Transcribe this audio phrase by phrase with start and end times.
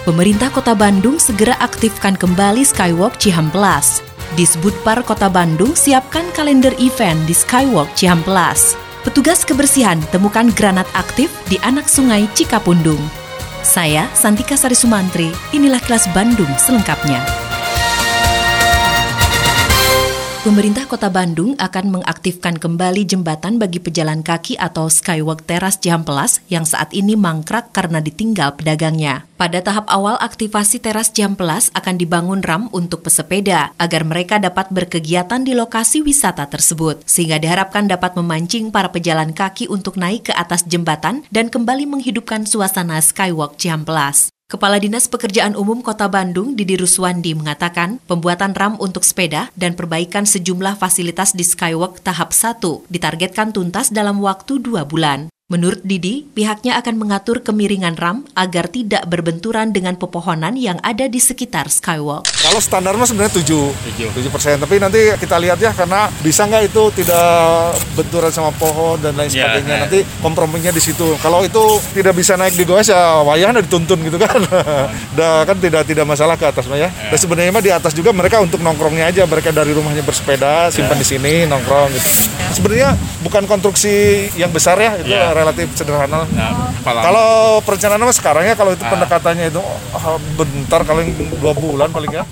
[0.00, 4.00] Pemerintah Kota Bandung segera aktifkan kembali Skywalk Cihamplas.
[4.32, 8.80] Disbudpar Kota Bandung siapkan kalender event di Skywalk Cihamplas.
[9.04, 13.00] Petugas kebersihan temukan granat aktif di anak sungai Cikapundung.
[13.60, 17.49] Saya Santika Sari Sumantri, inilah kelas Bandung selengkapnya.
[20.40, 26.64] Pemerintah Kota Bandung akan mengaktifkan kembali jembatan bagi pejalan kaki atau Skywalk Teras Jampelas yang
[26.64, 29.28] saat ini mangkrak karena ditinggal pedagangnya.
[29.36, 35.44] Pada tahap awal aktivasi teras Jampelas akan dibangun ram untuk pesepeda agar mereka dapat berkegiatan
[35.44, 40.64] di lokasi wisata tersebut, sehingga diharapkan dapat memancing para pejalan kaki untuk naik ke atas
[40.64, 44.32] jembatan dan kembali menghidupkan suasana Skywalk Jampelas.
[44.50, 50.26] Kepala Dinas Pekerjaan Umum Kota Bandung, Didi Ruswandi, mengatakan pembuatan ram untuk sepeda dan perbaikan
[50.26, 52.58] sejumlah fasilitas di Skywalk tahap 1
[52.90, 55.30] ditargetkan tuntas dalam waktu dua bulan.
[55.50, 61.18] Menurut Didi, pihaknya akan mengatur kemiringan ram agar tidak berbenturan dengan pepohonan yang ada di
[61.18, 62.22] sekitar Skywalk.
[62.22, 64.56] Kalau standar mah sebenarnya 7, 7 persen.
[64.56, 67.26] Tapi nanti kita lihat ya karena bisa nggak itu tidak
[67.92, 69.74] benturan sama pohon dan lain Ya, sebagainya.
[69.74, 69.80] ya.
[69.84, 71.18] Nanti komprominya di situ.
[71.18, 71.62] Kalau itu
[71.92, 74.38] tidak bisa naik di goes ya wayahnya dituntun gitu kan.
[75.18, 76.94] Dah kan tidak tidak masalah ke atas mah ya.
[77.10, 79.26] Dan sebenarnya mah di atas juga mereka untuk nongkrongnya aja.
[79.26, 81.02] Mereka dari rumahnya bersepeda, simpan Ya.
[81.02, 82.08] di sini nongkrong gitu.
[82.52, 83.94] Sebenarnya bukan konstruksi
[84.34, 85.30] yang besar ya, itu Ya.
[85.40, 86.28] Relatif sederhana.
[86.36, 86.68] Nah.
[86.84, 88.92] Kalau perencanaan mah sekarang ya kalau itu Ah.
[88.92, 89.60] pendekatannya itu
[89.96, 92.24] ah, bentar kalau yang dua bulan paling ya.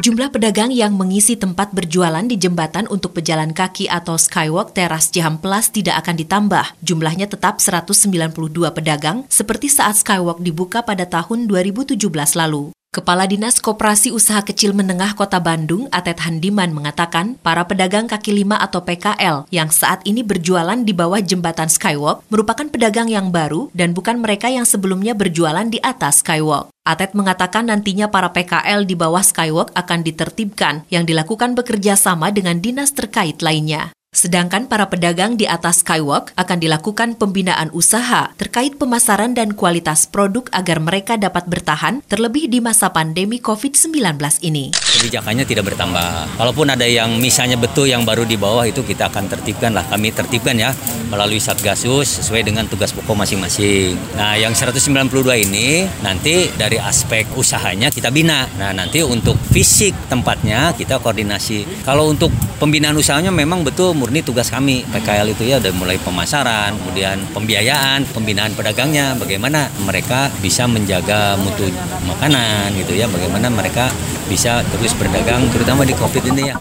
[0.00, 5.68] Jumlah pedagang yang mengisi tempat berjualan di jembatan untuk pejalan kaki atau Skywalk Teras Cihamplas
[5.68, 6.64] tidak akan ditambah.
[6.80, 8.32] Jumlahnya tetap 192
[8.72, 12.00] pedagang seperti saat Skywalk dibuka pada tahun 2017
[12.32, 12.72] lalu.
[12.90, 18.58] Kepala Dinas Koperasi Usaha Kecil Menengah Kota Bandung, Atet Handiman mengatakan, para pedagang kaki lima
[18.58, 23.94] atau PKL yang saat ini berjualan di bawah jembatan Skywalk merupakan pedagang yang baru dan
[23.94, 26.74] bukan mereka yang sebelumnya berjualan di atas Skywalk.
[26.82, 32.58] Atet mengatakan nantinya para PKL di bawah Skywalk akan ditertibkan yang dilakukan bekerja sama dengan
[32.58, 33.94] dinas terkait lainnya.
[34.10, 40.50] Sedangkan para pedagang di atas Skywalk akan dilakukan pembinaan usaha terkait pemasaran dan kualitas produk
[40.50, 44.74] agar mereka dapat bertahan terlebih di masa pandemi COVID-19 ini.
[44.74, 46.26] kebijakannya tidak bertambah.
[46.34, 49.86] Kalaupun ada yang misalnya betul yang baru di bawah itu kita akan tertibkan lah.
[49.86, 50.74] Kami tertibkan ya
[51.06, 53.94] melalui Satgasus sesuai dengan tugas pokok masing-masing.
[54.18, 58.50] Nah yang 192 ini nanti dari aspek usahanya kita bina.
[58.58, 61.86] Nah nanti untuk fisik tempatnya kita koordinasi.
[61.86, 64.88] Kalau untuk pembinaan usahanya memang betul murni tugas kami.
[64.88, 71.68] PKL itu ya udah mulai pemasaran, kemudian pembiayaan, pembinaan pedagangnya, bagaimana mereka bisa menjaga mutu
[72.08, 73.92] makanan gitu ya, bagaimana mereka
[74.32, 76.56] bisa terus berdagang terutama di Covid ini ya.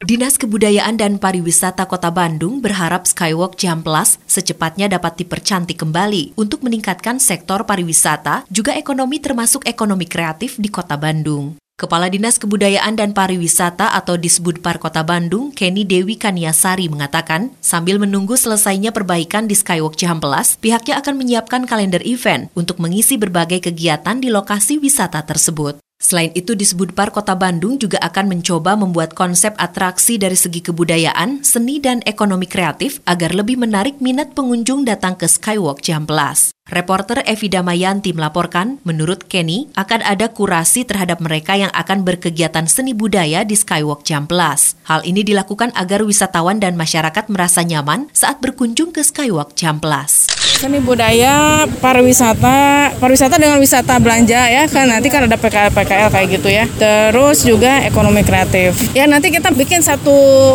[0.00, 7.22] Dinas Kebudayaan dan Pariwisata Kota Bandung berharap Skywalk Jamplas secepatnya dapat dipercantik kembali untuk meningkatkan
[7.22, 11.60] sektor pariwisata, juga ekonomi termasuk ekonomi kreatif di Kota Bandung.
[11.80, 18.36] Kepala Dinas Kebudayaan dan Pariwisata atau Disbudpar Kota Bandung, Kenny Dewi Kaniasari mengatakan, sambil menunggu
[18.36, 24.28] selesainya perbaikan di Skywalk Cihampelas, pihaknya akan menyiapkan kalender event untuk mengisi berbagai kegiatan di
[24.28, 25.80] lokasi wisata tersebut.
[26.00, 31.76] Selain itu, Disbudpar Kota Bandung juga akan mencoba membuat konsep atraksi dari segi kebudayaan, seni,
[31.76, 36.56] dan ekonomi kreatif agar lebih menarik minat pengunjung datang ke Skywalk Cihampelas.
[36.70, 42.96] Reporter Evi Damayanti melaporkan, menurut Kenny, akan ada kurasi terhadap mereka yang akan berkegiatan seni
[42.96, 44.80] budaya di Skywalk Cihampelas.
[44.86, 50.30] Hal ini dilakukan agar wisatawan dan masyarakat merasa nyaman saat berkunjung ke Skywalk Cihampelas.
[50.60, 56.48] Seni budaya, pariwisata, pariwisata dengan wisata belanja ya kan nanti kan ada PKL kayak gitu
[56.48, 56.64] ya.
[56.78, 58.78] Terus juga ekonomi kreatif.
[58.94, 60.14] Ya nanti kita bikin satu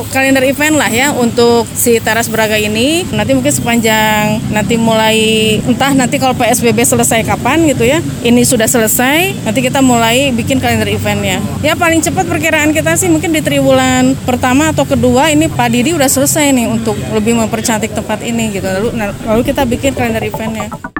[0.10, 3.04] kalender event lah ya untuk si teras Braga ini.
[3.12, 5.18] Nanti mungkin sepanjang nanti mulai
[5.68, 8.00] entah nanti kalau PSBB selesai kapan gitu ya.
[8.26, 11.44] Ini sudah selesai, nanti kita mulai bikin kalender eventnya.
[11.60, 15.92] Ya paling cepat perkiraan kita sih mungkin di triwulan pertama atau kedua ini Pak Didi
[15.92, 18.66] udah selesai nih untuk lebih mempercantik tempat ini gitu.
[18.66, 18.90] Lalu
[19.28, 20.95] lalu kita bikin kalender eventnya.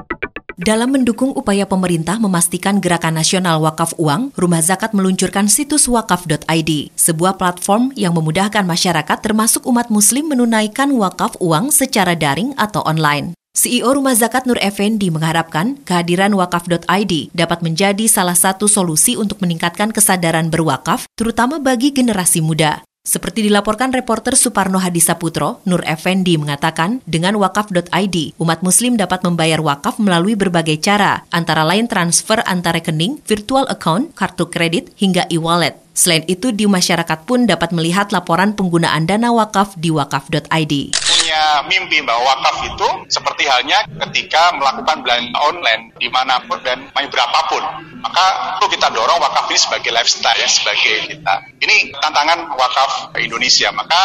[0.56, 7.36] Dalam mendukung upaya pemerintah memastikan gerakan nasional wakaf uang, Rumah Zakat meluncurkan situs wakaf.id, sebuah
[7.36, 13.36] platform yang memudahkan masyarakat termasuk umat muslim menunaikan wakaf uang secara daring atau online.
[13.52, 19.92] CEO Rumah Zakat Nur Effendi mengharapkan kehadiran wakaf.id dapat menjadi salah satu solusi untuk meningkatkan
[19.92, 22.80] kesadaran berwakaf, terutama bagi generasi muda.
[23.06, 30.02] Seperti dilaporkan reporter Suparno Hadisaputro, Nur Effendi mengatakan, dengan wakaf.id, umat muslim dapat membayar wakaf
[30.02, 35.78] melalui berbagai cara, antara lain transfer antar rekening, virtual account, kartu kredit, hingga e-wallet.
[35.94, 41.05] Selain itu, di masyarakat pun dapat melihat laporan penggunaan dana wakaf di wakaf.id
[41.36, 46.88] punya mimpi bahwa wakaf itu seperti halnya ketika melakukan belanja online di mana pun dan
[46.96, 47.60] berapapun.
[48.00, 51.34] Maka perlu kita dorong wakaf ini sebagai lifestyle ya, sebagai kita.
[51.60, 53.68] Ini tantangan wakaf Indonesia.
[53.74, 54.02] Maka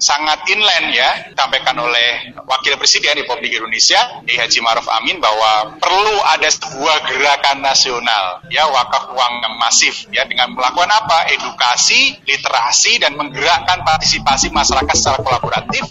[0.00, 6.46] sangat inline ya, disampaikan oleh Wakil Presiden Republik Indonesia, Haji Maruf Amin, bahwa perlu ada
[6.46, 11.28] sebuah gerakan nasional, ya wakaf uang yang masif, ya dengan melakukan apa?
[11.34, 15.90] Edukasi, literasi, dan menggerakkan partisipasi masyarakat secara kolaboratif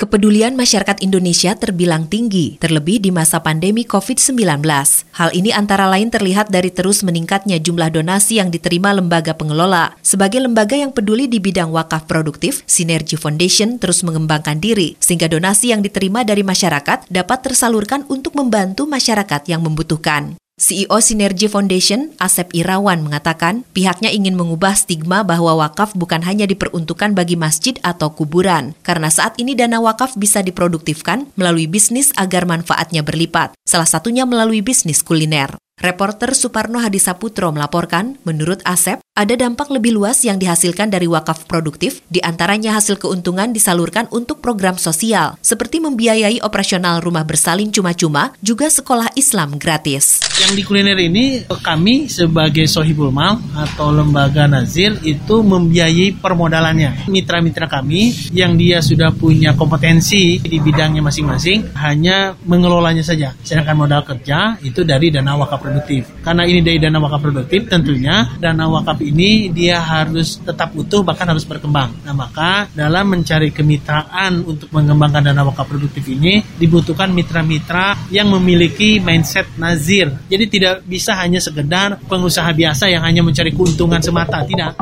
[0.00, 4.64] Kepedulian masyarakat Indonesia terbilang tinggi, terlebih di masa pandemi COVID-19.
[5.12, 9.92] Hal ini antara lain terlihat dari terus meningkatnya jumlah donasi yang diterima lembaga pengelola.
[10.00, 15.76] Sebagai lembaga yang peduli di bidang wakaf produktif, Sinergi Foundation terus mengembangkan diri, sehingga donasi
[15.76, 20.40] yang diterima dari masyarakat dapat tersalurkan untuk membantu masyarakat yang membutuhkan.
[20.60, 27.16] CEO Sinergi Foundation, Asep Irawan, mengatakan pihaknya ingin mengubah stigma bahwa wakaf bukan hanya diperuntukkan
[27.16, 33.00] bagi masjid atau kuburan, karena saat ini dana wakaf bisa diproduktifkan melalui bisnis agar manfaatnya
[33.00, 35.56] berlipat, salah satunya melalui bisnis kuliner.
[35.80, 42.04] Reporter Suparno Hadisaputro melaporkan, menurut Asep, ada dampak lebih luas yang dihasilkan dari wakaf produktif,
[42.12, 48.68] di antaranya hasil keuntungan disalurkan untuk program sosial, seperti membiayai operasional rumah bersalin cuma-cuma, juga
[48.68, 50.20] sekolah Islam gratis.
[50.36, 57.08] Yang di kuliner ini, kami sebagai Sohibul Mal atau lembaga nazir itu membiayai permodalannya.
[57.08, 63.32] Mitra-mitra kami yang dia sudah punya kompetensi di bidangnya masing-masing, hanya mengelolanya saja.
[63.40, 66.10] Sedangkan modal kerja itu dari dana wakaf produktif.
[66.26, 71.30] Karena ini dari dana wakaf produktif, tentunya dana wakaf ini dia harus tetap utuh bahkan
[71.30, 71.94] harus berkembang.
[72.02, 78.98] Nah maka dalam mencari kemitraan untuk mengembangkan dana wakaf produktif ini dibutuhkan mitra-mitra yang memiliki
[78.98, 80.10] mindset nazir.
[80.26, 84.74] Jadi tidak bisa hanya sekedar pengusaha biasa yang hanya mencari keuntungan semata, tidak.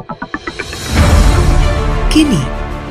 [2.09, 2.41] Kini,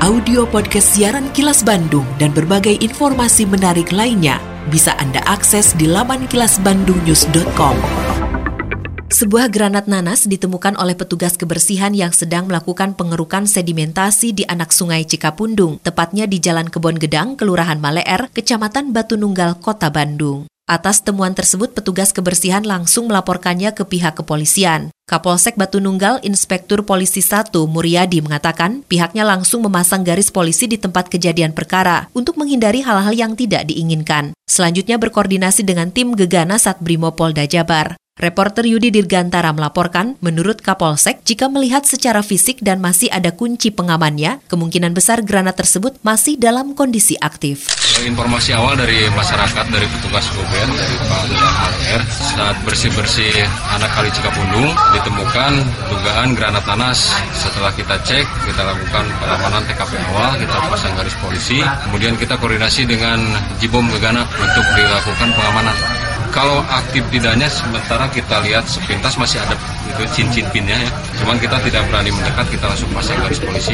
[0.06, 6.28] audio podcast siaran Kilas Bandung dan berbagai informasi menarik lainnya bisa Anda akses di laman
[6.28, 7.76] kilasbandungnews.com.
[9.08, 15.08] Sebuah granat nanas ditemukan oleh petugas kebersihan yang sedang melakukan pengerukan sedimentasi di anak sungai
[15.08, 20.52] Cikapundung, tepatnya di Jalan Kebon Gedang, Kelurahan Maleer, Kecamatan Batu Nunggal, Kota Bandung.
[20.68, 24.92] Atas temuan tersebut, petugas kebersihan langsung melaporkannya ke pihak kepolisian.
[25.08, 31.08] Kapolsek Batu Nunggal Inspektur Polisi 1 Muryadi mengatakan pihaknya langsung memasang garis polisi di tempat
[31.08, 34.36] kejadian perkara untuk menghindari hal-hal yang tidak diinginkan.
[34.52, 37.96] Selanjutnya berkoordinasi dengan tim Gegana Satbrimo Polda Jabar.
[38.18, 44.42] Reporter Yudi Dirgantara melaporkan, menurut Kapolsek, jika melihat secara fisik dan masih ada kunci pengamannya,
[44.50, 47.70] kemungkinan besar granat tersebut masih dalam kondisi aktif.
[48.02, 51.56] Informasi awal dari masyarakat, dari petugas Goben, dari Pak Lurah
[51.94, 52.02] R,
[52.38, 53.34] saat bersih-bersih
[53.74, 55.54] anak kali Cikapundung, ditemukan
[55.90, 57.10] dugaan granat nanas.
[57.34, 62.86] Setelah kita cek, kita lakukan pengamanan TKP awal, kita pasang garis polisi, kemudian kita koordinasi
[62.86, 63.26] dengan
[63.58, 65.74] Jibom Gegana untuk dilakukan pengamanan
[66.30, 69.58] kalau aktif tidaknya sementara kita lihat sepintas masih ada
[69.90, 70.92] itu cincin pinnya ya.
[71.18, 73.74] Cuman kita tidak berani mendekat, kita langsung pasang garis polisi.